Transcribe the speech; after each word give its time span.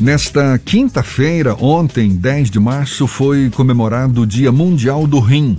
Nesta 0.00 0.58
quinta-feira, 0.58 1.54
ontem, 1.54 2.16
10 2.16 2.50
de 2.50 2.58
março, 2.58 3.06
foi 3.06 3.48
comemorado 3.50 4.22
o 4.22 4.26
Dia 4.26 4.50
Mundial 4.50 5.06
do 5.06 5.20
Rim. 5.20 5.56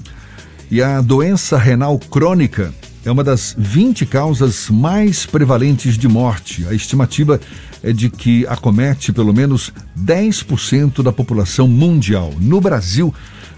E 0.69 0.81
a 0.81 0.99
doença 0.99 1.57
renal 1.57 1.97
crônica 1.97 2.73
é 3.05 3.11
uma 3.11 3.23
das 3.23 3.55
20 3.57 4.05
causas 4.05 4.69
mais 4.69 5.25
prevalentes 5.25 5.97
de 5.97 6.07
morte. 6.07 6.65
A 6.67 6.73
estimativa 6.73 7.39
é 7.81 7.93
de 7.93 8.09
que 8.09 8.45
acomete 8.47 9.13
pelo 9.13 9.33
menos 9.33 9.71
10% 9.97 11.01
da 11.01 11.13
população 11.13 11.67
mundial. 11.67 12.33
No 12.39 12.59
Brasil, 12.59 13.13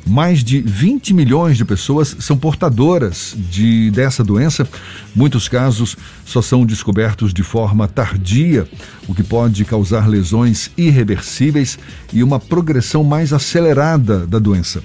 mais 0.07 0.43
de 0.43 0.61
20 0.61 1.13
milhões 1.13 1.57
de 1.57 1.65
pessoas 1.65 2.15
são 2.19 2.37
portadoras 2.37 3.35
de 3.49 3.91
dessa 3.91 4.23
doença. 4.23 4.67
Muitos 5.15 5.47
casos 5.47 5.97
só 6.25 6.41
são 6.41 6.65
descobertos 6.65 7.33
de 7.33 7.43
forma 7.43 7.87
tardia, 7.87 8.67
o 9.07 9.13
que 9.13 9.23
pode 9.23 9.65
causar 9.65 10.07
lesões 10.07 10.71
irreversíveis 10.77 11.77
e 12.13 12.23
uma 12.23 12.39
progressão 12.39 13.03
mais 13.03 13.33
acelerada 13.33 14.25
da 14.25 14.39
doença. 14.39 14.81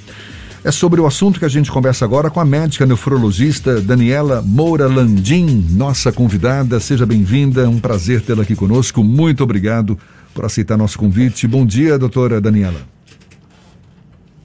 É 0.64 0.70
sobre 0.70 1.00
o 1.00 1.06
assunto 1.06 1.41
que 1.41 1.45
a 1.45 1.48
gente 1.48 1.73
conversa 1.73 2.05
agora 2.05 2.30
com 2.30 2.39
a 2.39 2.45
médica 2.45 2.86
nefrologista 2.86 3.80
Daniela 3.80 4.41
Moura 4.42 4.86
Landim, 4.86 5.66
nossa 5.70 6.12
convidada. 6.12 6.78
Seja 6.78 7.05
bem-vinda, 7.05 7.69
um 7.69 7.80
prazer 7.80 8.20
tê-la 8.20 8.45
aqui 8.45 8.55
conosco. 8.55 9.02
Muito 9.02 9.42
obrigado 9.42 9.98
por 10.33 10.45
aceitar 10.45 10.77
nosso 10.77 10.98
convite. 10.98 11.48
Bom 11.48 11.66
dia, 11.66 11.98
doutora 11.98 12.41
Daniela. 12.41 12.91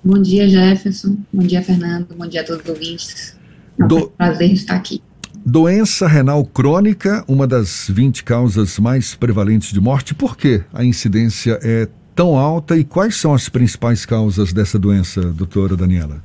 Bom 0.03 0.21
dia, 0.21 0.47
Jefferson. 0.47 1.17
Bom 1.33 1.43
dia, 1.43 1.61
Fernando. 1.61 2.15
Bom 2.15 2.27
dia 2.27 2.41
a 2.41 2.43
todos 2.43 2.63
os 2.63 2.69
ouvintes. 2.69 3.37
É 3.79 3.83
um 3.83 3.87
Do... 3.87 4.07
prazer 4.09 4.51
estar 4.51 4.75
aqui. 4.75 5.01
Doença 5.45 6.07
renal 6.07 6.45
crônica, 6.45 7.23
uma 7.27 7.47
das 7.47 7.87
20 7.89 8.23
causas 8.23 8.77
mais 8.79 9.15
prevalentes 9.15 9.71
de 9.71 9.79
morte. 9.79 10.13
Por 10.13 10.35
que 10.35 10.61
a 10.73 10.83
incidência 10.83 11.57
é 11.63 11.87
tão 12.13 12.35
alta 12.35 12.77
e 12.77 12.83
quais 12.83 13.15
são 13.15 13.33
as 13.33 13.47
principais 13.47 14.05
causas 14.05 14.51
dessa 14.51 14.77
doença, 14.77 15.21
doutora 15.21 15.75
Daniela? 15.75 16.21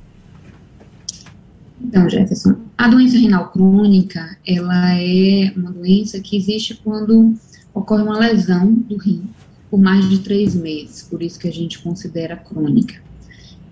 Então, 1.81 2.09
Jefferson, 2.09 2.57
a 2.77 2.89
doença 2.89 3.19
renal 3.19 3.51
crônica, 3.51 4.37
ela 4.47 4.95
é 4.97 5.53
uma 5.57 5.71
doença 5.71 6.21
que 6.21 6.37
existe 6.37 6.81
quando 6.83 7.35
ocorre 7.75 8.03
uma 8.03 8.19
lesão 8.19 8.73
do 8.73 8.97
rim 8.97 9.29
por 9.73 9.81
mais 9.81 10.07
de 10.11 10.19
três 10.19 10.55
meses, 10.55 11.03
por 11.03 11.23
isso 11.23 11.39
que 11.39 11.49
a 11.49 11.53
gente 11.53 11.79
considera 11.79 12.37
crônica. 12.37 13.01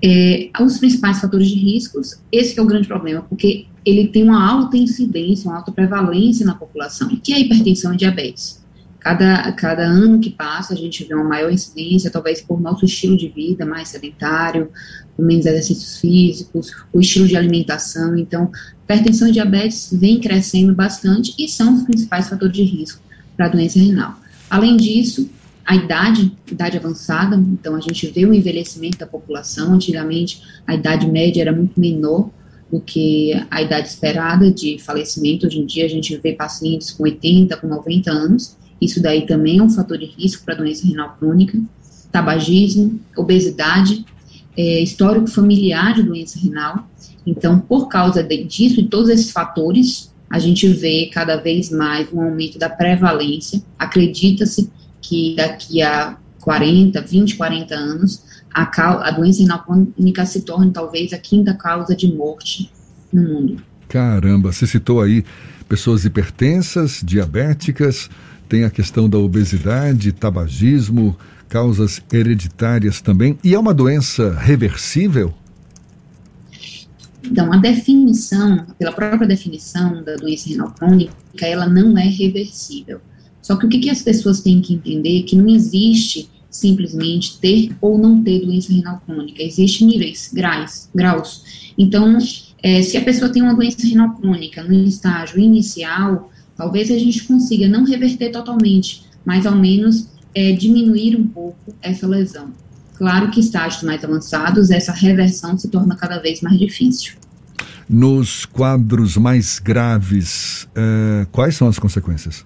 É, 0.02 0.50
os 0.60 0.78
principais 0.78 1.20
fatores 1.20 1.48
de 1.48 1.56
riscos, 1.56 2.20
esse 2.32 2.58
é 2.58 2.62
o 2.62 2.66
grande 2.66 2.88
problema, 2.88 3.22
porque 3.28 3.66
ele 3.84 4.08
tem 4.08 4.22
uma 4.22 4.48
alta 4.48 4.76
incidência, 4.76 5.48
uma 5.48 5.58
alta 5.58 5.72
prevalência 5.72 6.44
na 6.46 6.54
população, 6.54 7.08
que 7.08 7.32
é 7.32 7.36
a 7.36 7.40
hipertensão 7.40 7.92
e 7.92 7.96
diabetes. 7.96 8.60
Cada, 8.98 9.50
cada 9.52 9.82
ano 9.82 10.20
que 10.20 10.28
passa, 10.28 10.74
a 10.74 10.76
gente 10.76 11.04
vê 11.04 11.14
uma 11.14 11.24
maior 11.24 11.50
incidência, 11.50 12.10
talvez 12.10 12.42
por 12.42 12.60
nosso 12.60 12.84
estilo 12.84 13.16
de 13.16 13.28
vida 13.28 13.64
mais 13.64 13.88
sedentário, 13.88 14.70
com 15.16 15.22
menos 15.22 15.46
exercícios 15.46 15.98
físicos, 15.98 16.70
o 16.92 17.00
estilo 17.00 17.26
de 17.26 17.34
alimentação. 17.34 18.16
Então, 18.16 18.50
hipertensão 18.84 19.28
e 19.28 19.32
diabetes 19.32 19.88
vem 19.92 20.20
crescendo 20.20 20.74
bastante 20.74 21.34
e 21.38 21.48
são 21.48 21.74
os 21.74 21.82
principais 21.84 22.28
fatores 22.28 22.54
de 22.54 22.62
risco 22.62 23.00
para 23.36 23.46
a 23.46 23.48
doença 23.48 23.78
renal. 23.78 24.18
Além 24.50 24.76
disso, 24.76 25.30
a 25.70 25.76
idade, 25.76 26.32
idade 26.50 26.76
avançada, 26.76 27.36
então 27.36 27.76
a 27.76 27.80
gente 27.80 28.04
vê 28.08 28.26
o 28.26 28.34
envelhecimento 28.34 28.98
da 28.98 29.06
população. 29.06 29.74
Antigamente, 29.74 30.42
a 30.66 30.74
idade 30.74 31.06
média 31.08 31.42
era 31.42 31.52
muito 31.52 31.78
menor 31.78 32.28
do 32.72 32.80
que 32.80 33.40
a 33.48 33.62
idade 33.62 33.86
esperada 33.86 34.50
de 34.50 34.80
falecimento. 34.80 35.46
Hoje 35.46 35.60
em 35.60 35.66
dia, 35.66 35.84
a 35.84 35.88
gente 35.88 36.16
vê 36.16 36.32
pacientes 36.32 36.90
com 36.90 37.04
80, 37.04 37.56
com 37.56 37.68
90 37.68 38.10
anos. 38.10 38.56
Isso 38.80 39.00
daí 39.00 39.24
também 39.26 39.58
é 39.58 39.62
um 39.62 39.70
fator 39.70 39.96
de 39.96 40.06
risco 40.06 40.44
para 40.44 40.56
doença 40.56 40.84
renal 40.88 41.16
crônica, 41.20 41.56
tabagismo, 42.10 42.98
obesidade, 43.16 44.04
é, 44.56 44.80
histórico 44.80 45.28
familiar 45.28 45.94
de 45.94 46.02
doença 46.02 46.36
renal. 46.36 46.90
Então, 47.24 47.60
por 47.60 47.86
causa 47.86 48.24
de, 48.24 48.42
disso 48.42 48.80
e 48.80 48.88
todos 48.88 49.08
esses 49.08 49.30
fatores, 49.30 50.12
a 50.28 50.40
gente 50.40 50.66
vê 50.66 51.08
cada 51.12 51.36
vez 51.36 51.70
mais 51.70 52.12
um 52.12 52.20
aumento 52.20 52.58
da 52.58 52.68
prevalência. 52.68 53.62
Acredita-se 53.78 54.68
que 55.00 55.34
daqui 55.36 55.82
a 55.82 56.16
40, 56.40 57.00
20, 57.00 57.36
40 57.36 57.74
anos, 57.74 58.24
a, 58.52 58.62
a 59.06 59.10
doença 59.10 59.42
renal 59.42 59.62
crônica 59.62 60.26
se 60.26 60.42
torne 60.42 60.72
talvez 60.72 61.12
a 61.12 61.18
quinta 61.18 61.54
causa 61.54 61.94
de 61.94 62.12
morte 62.12 62.70
no 63.12 63.22
mundo. 63.22 63.62
Caramba, 63.88 64.52
você 64.52 64.66
citou 64.66 65.00
aí 65.00 65.24
pessoas 65.68 66.04
hipertensas, 66.04 67.00
diabéticas, 67.04 68.08
tem 68.48 68.64
a 68.64 68.70
questão 68.70 69.08
da 69.08 69.18
obesidade, 69.18 70.12
tabagismo, 70.12 71.16
causas 71.48 72.02
hereditárias 72.12 73.00
também. 73.00 73.38
E 73.44 73.54
é 73.54 73.58
uma 73.58 73.74
doença 73.74 74.34
reversível? 74.34 75.34
Então, 77.22 77.52
a 77.52 77.58
definição, 77.58 78.66
pela 78.78 78.92
própria 78.92 79.28
definição 79.28 80.02
da 80.02 80.16
doença 80.16 80.48
renal 80.48 80.72
crônica, 80.72 81.12
ela 81.42 81.68
não 81.68 81.96
é 81.96 82.04
reversível. 82.04 83.00
Só 83.42 83.56
que 83.56 83.66
o 83.66 83.68
que, 83.68 83.78
que 83.78 83.90
as 83.90 84.02
pessoas 84.02 84.40
têm 84.40 84.60
que 84.60 84.74
entender 84.74 85.20
é 85.20 85.22
que 85.22 85.36
não 85.36 85.48
existe 85.48 86.28
simplesmente 86.50 87.38
ter 87.38 87.70
ou 87.80 87.96
não 87.96 88.22
ter 88.22 88.40
doença 88.40 88.72
renal 88.72 89.00
crônica. 89.06 89.42
Existem 89.42 89.86
níveis, 89.86 90.30
graus, 90.32 90.88
graus. 90.94 91.72
Então, 91.78 92.18
é, 92.62 92.82
se 92.82 92.96
a 92.96 93.02
pessoa 93.02 93.30
tem 93.30 93.42
uma 93.42 93.54
doença 93.54 93.86
renal 93.86 94.14
crônica 94.16 94.62
no 94.62 94.74
estágio 94.84 95.38
inicial, 95.38 96.30
Talvez 96.60 96.90
a 96.90 96.98
gente 96.98 97.24
consiga 97.24 97.66
não 97.66 97.84
reverter 97.84 98.30
totalmente, 98.30 99.06
mas 99.24 99.46
ao 99.46 99.56
menos 99.56 100.10
é, 100.34 100.52
diminuir 100.52 101.16
um 101.16 101.26
pouco 101.26 101.74
essa 101.80 102.06
lesão. 102.06 102.50
Claro 102.98 103.30
que 103.30 103.40
estágios 103.40 103.82
mais 103.82 104.04
avançados, 104.04 104.70
essa 104.70 104.92
reversão 104.92 105.56
se 105.56 105.68
torna 105.68 105.96
cada 105.96 106.18
vez 106.18 106.42
mais 106.42 106.58
difícil. 106.58 107.14
Nos 107.88 108.44
quadros 108.44 109.16
mais 109.16 109.58
graves, 109.58 110.68
uh, 110.76 111.26
quais 111.32 111.56
são 111.56 111.66
as 111.66 111.78
consequências? 111.78 112.44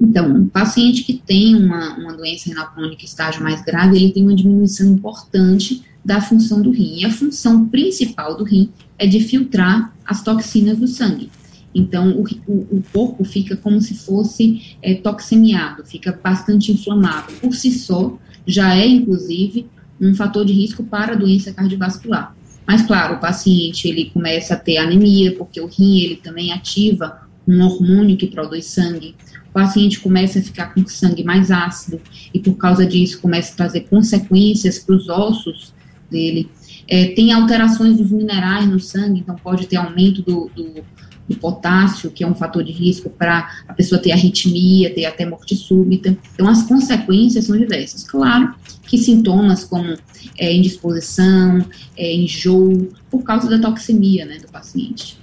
Então, 0.00 0.28
um 0.28 0.48
paciente 0.48 1.04
que 1.04 1.14
tem 1.14 1.54
uma, 1.54 1.96
uma 1.98 2.12
doença 2.14 2.48
renal 2.48 2.72
crônica 2.72 3.04
estágio 3.04 3.42
mais 3.42 3.62
grave, 3.62 3.96
ele 3.96 4.12
tem 4.12 4.22
uma 4.22 4.34
diminuição 4.34 4.86
importante 4.86 5.82
da 6.04 6.20
função 6.20 6.62
do 6.62 6.70
rim. 6.70 7.00
E 7.00 7.04
a 7.04 7.10
função 7.10 7.66
principal 7.66 8.36
do 8.36 8.44
rim 8.44 8.70
é 8.98 9.06
de 9.06 9.20
filtrar 9.20 9.94
as 10.04 10.22
toxinas 10.22 10.78
do 10.78 10.88
sangue. 10.88 11.30
Então, 11.74 12.12
o, 12.12 12.24
o, 12.46 12.78
o 12.78 12.82
corpo 12.92 13.24
fica 13.24 13.56
como 13.56 13.80
se 13.80 13.94
fosse 13.94 14.76
é, 14.82 14.94
toxemiado, 14.94 15.84
fica 15.84 16.18
bastante 16.22 16.72
inflamado. 16.72 17.32
Por 17.34 17.54
si 17.54 17.70
só, 17.70 18.18
já 18.46 18.74
é, 18.74 18.86
inclusive, 18.86 19.66
um 20.00 20.14
fator 20.14 20.44
de 20.44 20.52
risco 20.52 20.82
para 20.82 21.12
a 21.12 21.16
doença 21.16 21.52
cardiovascular. 21.52 22.34
Mas, 22.66 22.82
claro, 22.82 23.16
o 23.16 23.20
paciente 23.20 23.88
ele 23.88 24.10
começa 24.10 24.54
a 24.54 24.56
ter 24.56 24.78
anemia, 24.78 25.34
porque 25.36 25.60
o 25.60 25.66
rim 25.66 26.00
ele 26.00 26.16
também 26.16 26.52
ativa 26.52 27.20
um 27.46 27.62
hormônio 27.62 28.16
que 28.16 28.26
produz 28.26 28.66
sangue. 28.66 29.14
O 29.50 29.52
paciente 29.52 30.00
começa 30.00 30.38
a 30.38 30.42
ficar 30.42 30.72
com 30.72 30.86
sangue 30.86 31.24
mais 31.24 31.50
ácido 31.50 32.00
e, 32.32 32.38
por 32.38 32.54
causa 32.54 32.86
disso, 32.86 33.20
começa 33.20 33.52
a 33.52 33.56
trazer 33.56 33.80
consequências 33.82 34.78
para 34.78 34.94
os 34.94 35.08
ossos 35.08 35.74
dele. 36.10 36.48
É, 36.88 37.08
tem 37.08 37.32
alterações 37.32 37.96
dos 37.96 38.10
minerais 38.10 38.66
no 38.66 38.80
sangue, 38.80 39.20
então 39.20 39.36
pode 39.36 39.66
ter 39.66 39.76
aumento 39.76 40.22
do, 40.22 40.50
do 40.54 40.84
do 41.30 41.36
potássio, 41.36 42.10
que 42.10 42.24
é 42.24 42.26
um 42.26 42.34
fator 42.34 42.64
de 42.64 42.72
risco 42.72 43.08
para 43.08 43.48
a 43.68 43.72
pessoa 43.72 44.02
ter 44.02 44.10
arritmia, 44.10 44.92
ter 44.92 45.04
até 45.04 45.24
morte 45.24 45.54
súbita. 45.54 46.18
Então, 46.34 46.48
as 46.48 46.64
consequências 46.64 47.44
são 47.44 47.56
diversas. 47.56 48.02
Claro 48.02 48.52
que 48.82 48.98
sintomas 48.98 49.62
como 49.62 49.96
é, 50.36 50.52
indisposição, 50.52 51.64
é, 51.96 52.12
enjoo, 52.12 52.88
por 53.08 53.22
causa 53.22 53.48
da 53.48 53.60
toxemia 53.60 54.26
né, 54.26 54.38
do 54.38 54.48
paciente. 54.48 55.19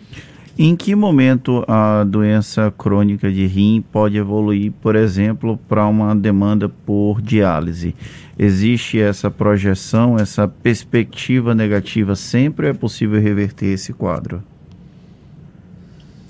Em 0.59 0.75
que 0.75 0.95
momento 0.95 1.63
a 1.67 2.03
doença 2.03 2.73
crônica 2.75 3.31
de 3.31 3.45
rim 3.45 3.83
pode 3.91 4.17
evoluir, 4.17 4.71
por 4.81 4.95
exemplo, 4.95 5.59
para 5.69 5.85
uma 5.85 6.15
demanda 6.15 6.67
por 6.67 7.21
diálise? 7.21 7.93
Existe 8.39 8.99
essa 8.99 9.29
projeção, 9.29 10.17
essa 10.17 10.47
perspectiva 10.47 11.53
negativa? 11.53 12.15
Sempre 12.15 12.69
é 12.69 12.73
possível 12.73 13.21
reverter 13.21 13.67
esse 13.67 13.93
quadro? 13.93 14.41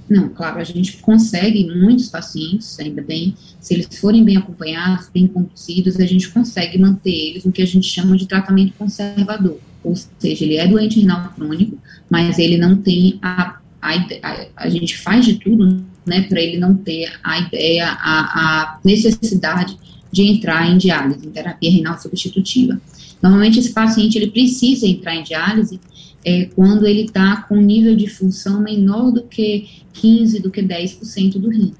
Não, 0.10 0.28
claro, 0.28 0.60
a 0.60 0.64
gente 0.64 0.98
consegue 0.98 1.66
muitos 1.74 2.10
pacientes, 2.10 2.78
ainda 2.82 3.02
bem, 3.02 3.34
se 3.62 3.74
eles 3.74 3.98
forem 3.98 4.26
bem 4.26 4.36
acompanhados, 4.36 5.10
bem 5.14 5.28
conduzidos, 5.28 6.00
a 6.02 6.06
gente 6.06 6.30
consegue 6.30 6.78
manter 6.78 7.12
eles 7.12 7.46
no 7.46 7.52
que 7.52 7.62
a 7.62 7.68
gente 7.68 7.88
chama 7.88 8.18
de 8.18 8.26
tratamento 8.26 8.74
conservador. 8.78 9.58
Ou 9.84 9.96
seja, 9.96 10.44
ele 10.44 10.58
é 10.58 10.68
doente 10.68 11.00
renal 11.00 11.30
crônico, 11.34 11.78
mas 12.10 12.38
ele 12.40 12.58
não 12.58 12.76
tem 12.76 13.20
a. 13.22 13.57
A, 13.88 14.30
a, 14.30 14.48
a 14.56 14.70
gente 14.70 14.98
faz 14.98 15.26
de 15.26 15.36
tudo 15.36 15.84
né, 16.06 16.22
para 16.22 16.42
ele 16.42 16.58
não 16.58 16.76
ter 16.76 17.12
a 17.24 17.40
ideia, 17.40 17.88
a, 17.88 18.20
a 18.22 18.80
necessidade 18.84 19.78
de 20.12 20.24
entrar 20.24 20.70
em 20.70 20.78
diálise, 20.78 21.28
em 21.28 21.32
terapia 21.32 21.72
renal 21.72 22.00
substitutiva. 22.00 22.80
Normalmente, 23.22 23.60
esse 23.60 23.74
paciente 23.74 24.18
ele 24.18 24.32
precisa 24.32 24.88
entrar 24.88 25.16
em 25.16 25.24
diálise 25.24 25.80
é, 26.26 26.46
quando 26.56 26.86
ele 26.86 27.04
está 27.04 27.44
com 27.44 27.58
um 27.58 27.62
nível 27.62 27.96
de 27.96 28.08
função 28.08 28.62
menor 28.62 29.12
do 29.12 29.24
que 29.24 29.68
15, 29.94 30.40
do 30.40 30.52
que 30.52 30.62
10% 30.62 31.40
do 31.40 31.50
rim. 31.50 31.74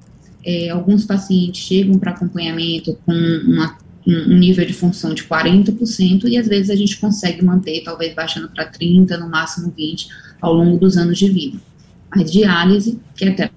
É, 0.46 0.70
alguns 0.70 1.06
pacientes 1.06 1.62
chegam 1.62 1.98
para 1.98 2.12
acompanhamento 2.12 2.98
com 3.06 3.14
uma, 3.14 3.78
um 4.06 4.38
nível 4.38 4.66
de 4.66 4.74
função 4.74 5.14
de 5.14 5.24
40% 5.24 6.24
e 6.26 6.38
às 6.38 6.48
vezes 6.48 6.70
a 6.70 6.76
gente 6.76 6.98
consegue 6.98 7.44
manter, 7.44 7.84
talvez 7.84 8.14
baixando 8.16 8.50
para 8.50 8.72
30%, 8.72 9.18
no 9.20 9.30
máximo 9.30 9.74
20% 9.78 10.08
ao 10.40 10.54
longo 10.54 10.78
dos 10.78 10.98
anos 10.98 11.18
de 11.18 11.30
vida. 11.30 11.58
A 12.12 12.24
diálise, 12.24 13.00
que 13.16 13.26
é 13.26 13.50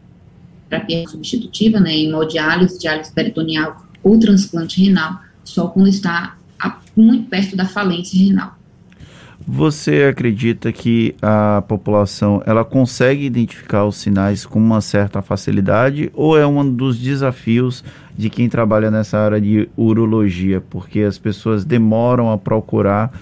terapia 0.69 1.09
substitutiva, 1.09 1.81
né, 1.81 1.97
hemodiálise, 1.97 2.79
diálise 2.79 3.13
peritoneal 3.13 3.87
ou 4.03 4.19
transplante 4.19 4.83
renal, 4.83 5.21
só 5.45 5.67
quando 5.69 5.89
está 5.89 6.37
muito 6.97 7.29
perto 7.29 7.57
da 7.57 7.67
falência 7.67 8.19
renal. 8.19 8.57
Você 9.47 10.05
acredita 10.05 10.71
que 10.71 11.15
a 11.21 11.63
população 11.67 12.43
ela 12.45 12.65
consegue 12.65 13.25
identificar 13.25 13.85
os 13.87 13.97
sinais 13.97 14.45
com 14.45 14.59
uma 14.59 14.81
certa 14.81 15.23
facilidade 15.23 16.11
ou 16.15 16.39
é 16.39 16.47
um 16.47 16.71
dos 16.71 16.99
desafios 16.99 17.83
de 18.17 18.29
quem 18.29 18.49
trabalha 18.49 18.91
nessa 18.91 19.19
área 19.19 19.41
de 19.41 19.69
urologia, 19.77 20.61
porque 20.61 21.01
as 21.01 21.19
pessoas 21.19 21.65
demoram 21.65 22.31
a 22.31 22.37
procurar 22.37 23.13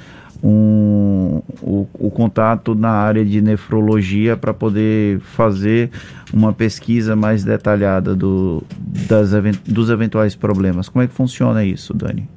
um, 0.42 1.42
o, 1.60 1.86
o 1.94 2.10
contato 2.10 2.74
na 2.74 2.90
área 2.90 3.24
de 3.24 3.40
nefrologia 3.40 4.36
para 4.36 4.54
poder 4.54 5.20
fazer 5.20 5.90
uma 6.32 6.52
pesquisa 6.52 7.16
mais 7.16 7.44
detalhada 7.44 8.14
do, 8.14 8.62
das, 9.08 9.30
dos 9.64 9.90
eventuais 9.90 10.34
problemas. 10.34 10.88
Como 10.88 11.02
é 11.02 11.06
que 11.06 11.14
funciona 11.14 11.64
isso, 11.64 11.92
Dani? 11.94 12.28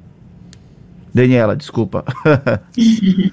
Daniela, 1.14 1.54
desculpa. 1.54 2.04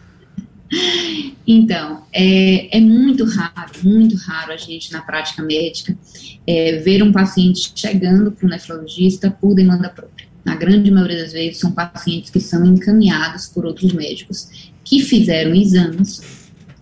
Então, 1.51 2.04
é, 2.13 2.77
é, 2.77 2.80
muito 2.80 3.25
raro, 3.25 3.72
muito 3.83 4.15
raro 4.18 4.51
a 4.51 4.57
gente, 4.57 4.92
na 4.92 5.01
prática 5.01 5.42
médica, 5.42 5.98
é, 6.45 6.77
ver 6.77 7.01
um 7.01 7.12
paciente 7.12 7.72
chegando 7.75 8.31
para 8.31 8.45
o 8.45 8.50
nefrologista 8.50 9.31
por 9.31 9.56
demanda 9.56 9.89
própria. 9.89 10.19
Na 10.44 10.56
grande 10.56 10.89
maioria 10.89 11.21
das 11.21 11.33
vezes, 11.33 11.59
são 11.59 11.71
pacientes 11.71 12.30
que 12.30 12.39
são 12.39 12.65
encaminhados 12.65 13.47
por 13.47 13.65
outros 13.65 13.94
médicos 13.94 14.71
que 14.83 15.01
fizeram 15.01 15.53
exames 15.53 16.21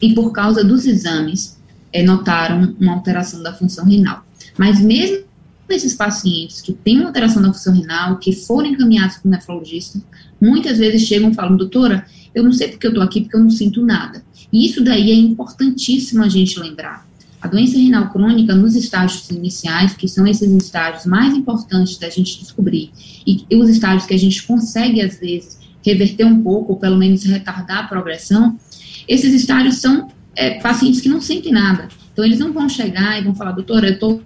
e, 0.02 0.14
por 0.14 0.32
causa 0.32 0.64
dos 0.64 0.86
exames, 0.86 1.58
é, 1.92 2.04
notaram 2.04 2.76
uma 2.80 2.94
alteração 2.94 3.42
da 3.42 3.54
função 3.54 3.86
renal. 3.86 4.26
Mas, 4.58 4.80
mesmo 4.80 5.26
esses 5.70 5.94
pacientes 5.94 6.62
que 6.62 6.72
têm 6.72 6.98
uma 6.98 7.08
alteração 7.08 7.42
da 7.42 7.52
função 7.52 7.74
renal, 7.74 8.18
que 8.18 8.32
foram 8.32 8.68
encaminhados 8.70 9.18
para 9.18 9.28
o 9.28 9.32
nefrologista, 9.32 10.02
muitas 10.40 10.78
vezes 10.78 11.08
chegam 11.08 11.32
e 11.32 11.34
falam, 11.34 11.58
doutora, 11.58 12.06
eu 12.34 12.44
não 12.44 12.54
sei 12.54 12.70
porque 12.70 12.88
eu 12.88 12.92
estou 12.92 13.04
aqui, 13.04 13.22
porque 13.22 13.36
eu 13.36 13.42
não 13.42 13.50
sinto 13.50 13.84
nada. 13.84 14.24
E 14.52 14.66
isso 14.66 14.84
daí 14.84 15.12
é 15.12 15.16
importantíssimo 15.16 16.24
a 16.24 16.30
gente 16.30 16.60
lembrar. 16.60 17.07
A 17.48 17.50
doença 17.50 17.78
renal 17.78 18.10
crônica, 18.10 18.54
nos 18.54 18.76
estágios 18.76 19.30
iniciais, 19.30 19.94
que 19.94 20.06
são 20.06 20.28
esses 20.28 20.52
estágios 20.52 21.06
mais 21.06 21.34
importantes 21.34 21.98
da 21.98 22.10
gente 22.10 22.42
descobrir, 22.42 22.92
e 23.26 23.46
os 23.56 23.70
estágios 23.70 24.06
que 24.06 24.14
a 24.14 24.20
gente 24.20 24.44
consegue, 24.46 25.00
às 25.00 25.18
vezes, 25.18 25.58
reverter 25.82 26.26
um 26.26 26.44
pouco, 26.44 26.74
ou 26.74 26.78
pelo 26.78 26.98
menos 26.98 27.24
retardar 27.24 27.86
a 27.86 27.88
progressão, 27.88 28.58
esses 29.08 29.34
estágios 29.34 29.76
são 29.76 30.10
é, 30.36 30.60
pacientes 30.60 31.00
que 31.00 31.08
não 31.08 31.22
sentem 31.22 31.54
nada. 31.54 31.88
Então, 32.12 32.26
eles 32.26 32.38
não 32.38 32.52
vão 32.52 32.68
chegar 32.68 33.18
e 33.18 33.24
vão 33.24 33.34
falar, 33.34 33.54
doutora, 33.54 33.88
eu 33.88 33.94
estou 33.94 34.22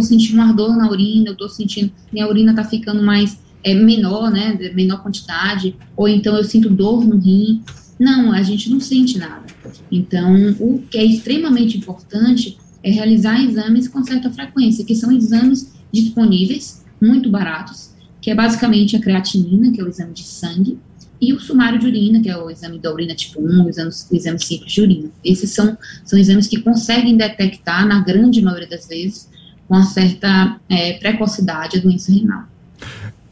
sentindo 0.00 0.38
um 0.38 0.42
ardor 0.42 0.76
na 0.76 0.88
urina, 0.88 1.30
eu 1.30 1.32
estou 1.32 1.48
sentindo, 1.48 1.90
minha 2.12 2.28
urina 2.28 2.52
está 2.52 2.62
ficando 2.62 3.02
mais 3.02 3.36
é, 3.64 3.74
menor, 3.74 4.30
né, 4.30 4.56
menor 4.76 5.02
quantidade, 5.02 5.74
ou 5.96 6.06
então 6.06 6.36
eu 6.36 6.44
sinto 6.44 6.70
dor 6.70 7.04
no 7.04 7.18
rim. 7.18 7.64
Não, 7.98 8.32
a 8.32 8.42
gente 8.42 8.70
não 8.70 8.78
sente 8.78 9.18
nada. 9.18 9.46
Então, 9.90 10.54
o 10.60 10.82
que 10.90 10.98
é 10.98 11.04
extremamente 11.04 11.78
importante 11.78 12.58
é 12.82 12.90
realizar 12.90 13.42
exames 13.42 13.88
com 13.88 14.04
certa 14.04 14.30
frequência, 14.30 14.84
que 14.84 14.94
são 14.94 15.10
exames 15.10 15.72
disponíveis, 15.90 16.84
muito 17.00 17.30
baratos, 17.30 17.90
que 18.20 18.30
é 18.30 18.34
basicamente 18.34 18.96
a 18.96 19.00
creatinina, 19.00 19.72
que 19.72 19.80
é 19.80 19.84
o 19.84 19.88
exame 19.88 20.12
de 20.12 20.22
sangue, 20.22 20.78
e 21.20 21.32
o 21.32 21.40
sumário 21.40 21.78
de 21.78 21.86
urina, 21.86 22.20
que 22.20 22.28
é 22.28 22.36
o 22.36 22.50
exame 22.50 22.78
da 22.78 22.92
urina 22.92 23.14
tipo 23.14 23.40
1, 23.40 23.64
o 23.64 23.68
exame, 23.68 23.90
o 24.10 24.16
exame 24.16 24.38
simples 24.38 24.72
de 24.72 24.80
urina. 24.82 25.10
Esses 25.24 25.50
são, 25.50 25.76
são 26.04 26.18
exames 26.18 26.46
que 26.46 26.60
conseguem 26.60 27.16
detectar, 27.16 27.86
na 27.86 28.00
grande 28.00 28.42
maioria 28.42 28.68
das 28.68 28.86
vezes, 28.86 29.30
com 29.66 29.74
uma 29.74 29.84
certa 29.84 30.60
é, 30.68 30.94
precocidade, 30.94 31.78
a 31.78 31.80
doença 31.80 32.12
renal. 32.12 32.44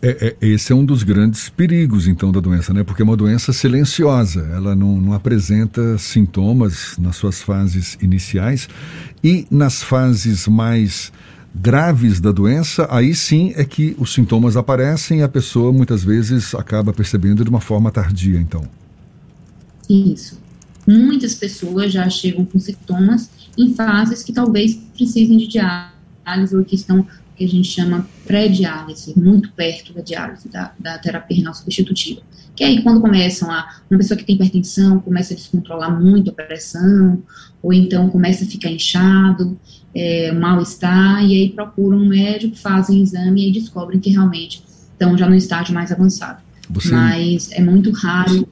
É, 0.07 0.37
é, 0.43 0.47
esse 0.47 0.71
é 0.71 0.75
um 0.77 0.85
dos 0.85 1.03
grandes 1.03 1.49
perigos, 1.49 2.07
então, 2.07 2.31
da 2.31 2.39
doença, 2.39 2.75
né? 2.75 2.85
Porque 2.85 3.01
é 3.01 3.05
uma 3.07 3.17
doença 3.17 3.55
silenciosa, 3.55 4.47
ela 4.53 4.77
não, 4.77 5.01
não 5.01 5.15
apresenta 5.15 5.97
sintomas 5.97 6.95
nas 6.99 7.17
suas 7.17 7.41
fases 7.41 7.97
iniciais 8.03 8.69
e 9.23 9.47
nas 9.51 9.83
fases 9.83 10.47
mais 10.47 11.11
graves 11.55 12.21
da 12.21 12.31
doença, 12.33 12.87
aí 12.91 13.15
sim 13.15 13.55
é 13.57 13.65
que 13.65 13.97
os 13.99 14.13
sintomas 14.13 14.59
aparecem 14.59 15.21
e 15.21 15.23
a 15.23 15.29
pessoa 15.29 15.73
muitas 15.73 16.05
vezes 16.05 16.55
acaba 16.55 16.93
percebendo 16.93 17.43
de 17.43 17.49
uma 17.49 17.61
forma 17.61 17.91
tardia, 17.91 18.39
então. 18.39 18.63
Isso. 19.89 20.39
Muitas 20.87 21.35
pessoas 21.35 21.91
já 21.91 22.11
chegam 22.11 22.45
com 22.45 22.59
sintomas 22.59 23.31
em 23.57 23.73
fases 23.73 24.23
que 24.23 24.35
talvez 24.35 24.75
precisem 24.95 25.39
de 25.39 25.47
diálise 26.25 26.57
ou 26.57 26.65
que 26.65 26.75
estão 26.75 27.07
que 27.37 27.45
a 27.45 27.49
gente 27.49 27.69
chama 27.69 28.07
pré-diálise, 28.25 29.13
muito 29.19 29.51
perto 29.53 29.93
da 29.93 30.01
diálise, 30.01 30.49
da, 30.49 30.73
da 30.79 30.99
terapia 30.99 31.37
renal 31.37 31.53
substitutiva. 31.53 32.21
Que 32.55 32.63
é 32.63 32.69
aí 32.69 32.83
quando 32.83 33.01
começam 33.01 33.51
a, 33.51 33.81
uma 33.91 33.99
pessoa 33.99 34.17
que 34.17 34.25
tem 34.25 34.37
hipertensão 34.37 35.01
começa 35.01 35.35
a 35.35 35.37
descontrolar 35.37 36.01
muito 36.01 36.31
a 36.31 36.33
pressão, 36.33 37.21
ou 37.61 37.73
então 37.73 38.09
começa 38.09 38.45
a 38.45 38.47
ficar 38.47 38.71
inchado, 38.71 39.59
é, 39.93 40.31
mal-estar, 40.31 41.25
e 41.25 41.35
aí 41.35 41.49
procuram 41.51 41.99
um 41.99 42.09
médico, 42.09 42.57
fazem 42.57 43.03
exame 43.03 43.49
e 43.49 43.53
descobrem 43.53 43.99
que 43.99 44.11
realmente 44.11 44.63
estão 44.93 45.19
já 45.19 45.29
no 45.29 45.35
estágio 45.35 45.75
mais 45.75 45.91
avançado. 45.91 46.41
Você... 46.71 46.93
Mas 46.93 47.51
é 47.51 47.61
muito 47.61 47.91
raro 47.91 48.49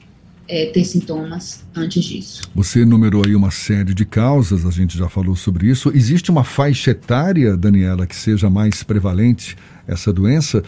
é, 0.49 0.67
ter 0.67 0.85
sintomas 0.85 1.65
antes 1.75 2.05
disso. 2.05 2.43
Você 2.55 2.81
enumerou 2.81 3.23
aí 3.27 3.35
uma 3.35 3.51
série 3.51 3.95
de 3.95 4.05
causas, 4.05 4.67
a 4.67 4.71
gente 4.71 4.97
já 4.99 5.09
falou 5.09 5.37
sobre 5.37 5.69
isso. 5.69 5.91
Existe 5.95 6.31
uma 6.31 6.45
faixa 6.45 6.91
etária, 6.91 7.57
Daniela, 7.57 8.07
que 8.07 8.17
seja 8.17 8.51
mais 8.51 8.83
prevalente 8.83 9.57
essa 9.87 10.13
doença? 10.13 10.63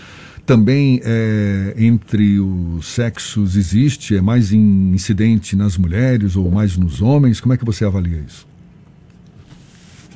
Também 0.47 1.01
é, 1.03 1.75
entre 1.79 2.39
os 2.39 2.87
sexos 2.87 3.57
existe? 3.57 4.15
É 4.15 4.21
mais 4.21 4.53
incidente 4.53 5.57
nas 5.57 5.77
mulheres 5.77 6.37
ou 6.37 6.51
mais 6.51 6.77
nos 6.77 7.01
homens? 7.01 7.41
Como 7.41 7.55
é 7.55 7.57
que 7.57 7.65
você 7.65 7.85
avalia 7.85 8.23
isso? 8.27 8.47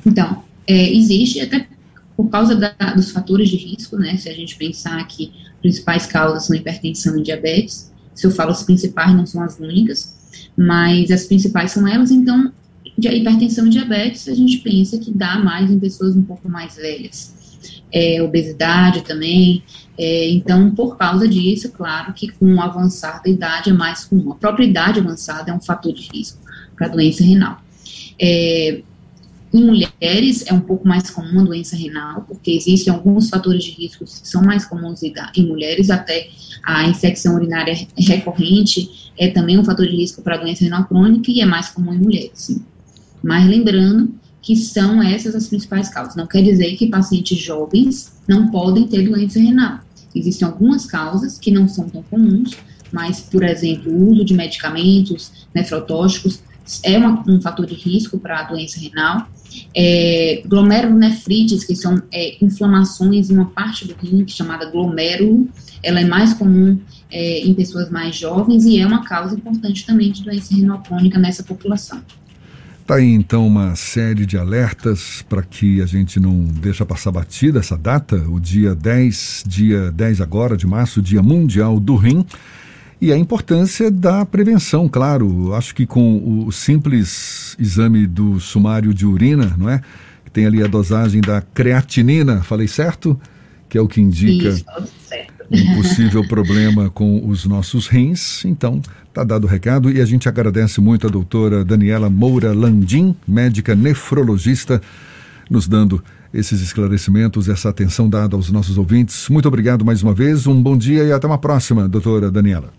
Então, 0.05 0.43
é, 0.67 0.95
existe 0.95 1.41
até 1.41 1.67
por 2.15 2.29
causa 2.29 2.55
da, 2.55 2.73
dos 2.95 3.11
fatores 3.11 3.49
de 3.49 3.55
risco, 3.55 3.97
né? 3.97 4.17
Se 4.17 4.29
a 4.29 4.33
gente 4.33 4.55
pensar 4.55 5.05
que 5.07 5.31
principais 5.61 6.05
causas 6.05 6.45
são 6.45 6.55
hipertensão 6.55 7.17
e 7.17 7.23
diabetes, 7.23 7.91
se 8.19 8.27
eu 8.27 8.31
falo 8.31 8.51
as 8.51 8.63
principais, 8.63 9.15
não 9.15 9.25
são 9.25 9.41
as 9.41 9.57
únicas, 9.57 10.13
mas 10.57 11.09
as 11.09 11.23
principais 11.23 11.71
são 11.71 11.87
elas, 11.87 12.11
então, 12.11 12.51
de 12.97 13.07
hipertensão 13.07 13.65
e 13.65 13.69
diabetes, 13.69 14.27
a 14.27 14.35
gente 14.35 14.57
pensa 14.57 14.97
que 14.97 15.09
dá 15.09 15.39
mais 15.39 15.71
em 15.71 15.79
pessoas 15.79 16.17
um 16.17 16.21
pouco 16.21 16.49
mais 16.49 16.75
velhas. 16.75 17.33
É, 17.93 18.21
obesidade 18.21 19.03
também, 19.03 19.63
é, 19.97 20.29
então, 20.31 20.69
por 20.71 20.97
causa 20.97 21.29
disso, 21.29 21.71
claro 21.71 22.11
que 22.13 22.27
com 22.27 22.55
o 22.55 22.61
avançar 22.61 23.23
da 23.23 23.29
idade 23.29 23.69
é 23.69 23.73
mais 23.73 24.03
comum. 24.03 24.33
A 24.33 24.35
própria 24.35 24.65
idade 24.65 24.99
avançada 24.99 25.49
é 25.49 25.53
um 25.53 25.61
fator 25.61 25.93
de 25.93 26.09
risco 26.13 26.39
para 26.75 26.89
doença 26.89 27.23
renal. 27.23 27.61
É, 28.19 28.81
em 29.53 29.63
mulheres 29.63 30.45
é 30.45 30.53
um 30.53 30.59
pouco 30.59 30.87
mais 30.87 31.09
comum 31.09 31.41
a 31.41 31.43
doença 31.43 31.75
renal, 31.75 32.21
porque 32.27 32.51
existem 32.51 32.93
alguns 32.93 33.29
fatores 33.29 33.63
de 33.63 33.71
risco 33.71 34.05
que 34.05 34.27
são 34.27 34.43
mais 34.43 34.65
comuns 34.65 35.01
em 35.03 35.47
mulheres, 35.47 35.89
até 35.89 36.29
a 36.63 36.87
infecção 36.87 37.35
urinária 37.35 37.75
recorrente 37.97 39.11
é 39.17 39.29
também 39.29 39.57
um 39.57 39.63
fator 39.63 39.87
de 39.87 39.95
risco 39.95 40.21
para 40.21 40.35
a 40.35 40.37
doença 40.37 40.63
renal 40.63 40.85
crônica 40.85 41.31
e 41.31 41.41
é 41.41 41.45
mais 41.45 41.69
comum 41.69 41.93
em 41.93 41.97
mulheres. 41.97 42.31
Sim. 42.35 42.63
Mas 43.23 43.47
lembrando 43.47 44.13
que 44.41 44.55
são 44.55 45.01
essas 45.03 45.35
as 45.35 45.47
principais 45.47 45.89
causas. 45.89 46.15
Não 46.15 46.25
quer 46.25 46.41
dizer 46.41 46.75
que 46.75 46.87
pacientes 46.87 47.37
jovens 47.37 48.13
não 48.27 48.47
podem 48.49 48.87
ter 48.87 49.03
doença 49.03 49.39
renal. 49.39 49.79
Existem 50.15 50.47
algumas 50.47 50.85
causas 50.85 51.37
que 51.37 51.51
não 51.51 51.67
são 51.67 51.89
tão 51.89 52.01
comuns, 52.03 52.57
mas, 52.91 53.19
por 53.19 53.43
exemplo, 53.43 53.91
o 53.91 54.11
uso 54.11 54.25
de 54.25 54.33
medicamentos 54.33 55.31
nefrotóxicos 55.53 56.39
é 56.83 56.97
uma, 56.97 57.23
um 57.27 57.41
fator 57.41 57.65
de 57.65 57.73
risco 57.73 58.19
para 58.19 58.39
a 58.39 58.43
doença 58.43 58.79
renal 58.79 59.27
é, 59.75 60.41
glomerulonefrites, 60.45 61.63
que 61.63 61.75
são 61.75 62.01
é, 62.11 62.43
inflamações 62.43 63.29
em 63.29 63.33
uma 63.33 63.45
parte 63.45 63.87
do 63.87 63.95
rim, 63.95 64.27
chamada 64.27 64.69
glomérulo, 64.69 65.47
ela 65.81 65.99
é 65.99 66.05
mais 66.05 66.33
comum 66.33 66.79
é, 67.11 67.39
em 67.39 67.53
pessoas 67.53 67.89
mais 67.89 68.15
jovens 68.15 68.65
e 68.65 68.79
é 68.79 68.85
uma 68.85 69.03
causa 69.03 69.35
importante 69.35 69.85
também 69.85 70.11
de 70.11 70.23
doença 70.23 70.55
renal 70.55 70.81
crônica 70.81 71.17
nessa 71.17 71.43
população. 71.43 72.01
Está 72.81 72.95
aí 72.95 73.13
então 73.13 73.45
uma 73.45 73.75
série 73.75 74.25
de 74.25 74.35
alertas 74.35 75.23
para 75.29 75.43
que 75.43 75.79
a 75.79 75.85
gente 75.85 76.19
não 76.19 76.43
deixe 76.43 76.83
passar 76.83 77.11
batida 77.11 77.59
essa 77.59 77.77
data, 77.77 78.15
o 78.27 78.39
dia 78.39 78.73
10, 78.73 79.43
dia 79.45 79.91
10 79.91 80.21
agora 80.21 80.57
de 80.57 80.65
março, 80.65 81.01
dia 81.01 81.21
mundial 81.21 81.79
do 81.79 81.95
rim. 81.95 82.25
E 83.01 83.13
a 83.13 83.17
importância 83.17 83.89
da 83.89 84.25
prevenção, 84.25 84.89
claro. 84.89 85.53
Acho 85.53 85.73
que 85.73 85.85
com 85.85 86.45
o 86.45 86.51
simples 86.51 87.55
exame 87.57 88.05
do 88.05 88.39
sumário 88.41 88.93
de 88.93 89.05
urina, 89.05 89.55
não 89.57 89.69
é? 89.69 89.81
Tem 90.33 90.45
ali 90.45 90.61
a 90.61 90.67
dosagem 90.67 91.21
da 91.21 91.41
creatinina, 91.41 92.43
falei 92.43 92.67
certo? 92.67 93.19
Que 93.69 93.77
é 93.77 93.81
o 93.81 93.87
que 93.87 94.01
indica 94.01 94.49
Isso, 94.49 94.65
um 95.49 95.75
possível 95.75 96.27
problema 96.27 96.89
com 96.89 97.25
os 97.25 97.45
nossos 97.45 97.87
rins. 97.87 98.43
Então, 98.43 98.81
tá 99.13 99.23
dado 99.23 99.45
o 99.45 99.47
recado 99.47 99.89
e 99.89 100.01
a 100.01 100.05
gente 100.05 100.27
agradece 100.27 100.81
muito 100.81 101.07
a 101.07 101.09
doutora 101.09 101.63
Daniela 101.63 102.09
Moura 102.09 102.53
Landim, 102.53 103.15
médica 103.25 103.75
nefrologista, 103.75 104.81
nos 105.49 105.69
dando 105.69 106.03
esses 106.33 106.61
esclarecimentos, 106.61 107.47
essa 107.47 107.69
atenção 107.69 108.09
dada 108.09 108.35
aos 108.35 108.51
nossos 108.51 108.77
ouvintes. 108.77 109.29
Muito 109.29 109.47
obrigado 109.47 109.85
mais 109.85 110.03
uma 110.03 110.13
vez, 110.13 110.45
um 110.45 110.61
bom 110.61 110.77
dia 110.77 111.05
e 111.05 111.13
até 111.13 111.25
uma 111.25 111.37
próxima, 111.37 111.87
doutora 111.87 112.29
Daniela. 112.29 112.73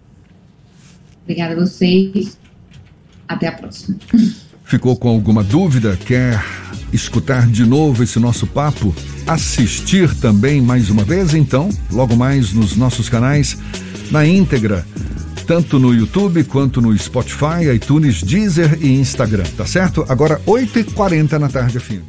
Obrigada 1.23 1.55
a 1.55 1.65
vocês. 1.65 2.39
Até 3.29 3.47
a 3.47 3.53
próxima. 3.53 3.97
Ficou 4.65 4.97
com 4.97 5.09
alguma 5.09 5.43
dúvida? 5.43 5.97
Quer 5.97 6.43
escutar 6.93 7.47
de 7.47 7.65
novo 7.65 8.03
esse 8.03 8.19
nosso 8.19 8.47
papo? 8.47 8.95
Assistir 9.27 10.15
também 10.17 10.61
mais 10.61 10.91
uma 10.91 11.05
vez? 11.05 11.35
Então, 11.35 11.69
logo 11.91 12.17
mais 12.17 12.53
nos 12.53 12.77
nossos 12.77 13.09
canais, 13.09 13.59
na 14.11 14.27
íntegra, 14.27 14.85
tanto 15.47 15.79
no 15.79 15.95
YouTube 15.95 16.45
quanto 16.45 16.81
no 16.81 16.97
Spotify, 16.97 17.75
iTunes, 17.75 18.23
Deezer 18.23 18.79
e 18.81 18.95
Instagram, 18.95 19.45
tá 19.57 19.67
certo? 19.67 20.05
Agora, 20.09 20.41
8h40 20.47 21.39
na 21.39 21.49
tarde, 21.49 21.81
fim. 21.81 22.01